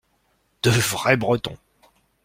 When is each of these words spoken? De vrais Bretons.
De 0.63 0.71
vrais 0.71 1.15
Bretons. 1.15 1.59